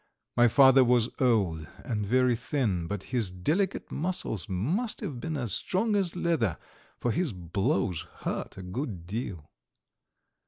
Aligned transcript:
My 0.35 0.47
father 0.47 0.83
was 0.83 1.09
old 1.21 1.67
and 1.85 2.03
very 2.03 2.35
thin 2.35 2.87
but 2.87 3.03
his 3.13 3.29
delicate 3.29 3.91
muscles 3.91 4.49
must 4.49 4.99
have 5.01 5.19
been 5.19 5.37
as 5.37 5.53
strong 5.53 5.95
as 5.95 6.15
leather, 6.15 6.57
for 6.97 7.11
his 7.11 7.33
blows 7.33 8.01
hurt 8.21 8.57
a 8.57 8.63
good 8.63 9.05
deal. 9.05 9.51